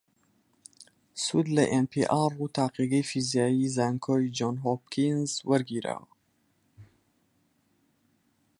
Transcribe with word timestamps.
سود 1.23 1.47
لە 1.55 1.63
ئێن 1.71 1.85
پی 1.91 2.01
ئاڕ 2.11 2.33
و 2.37 2.51
تاقیگەی 2.57 3.07
فیزیایی 3.09 3.73
زانکۆی 3.75 4.31
جۆن 4.37 4.55
هۆپکینز 4.65 5.31
وەرگیراوە 5.49 6.05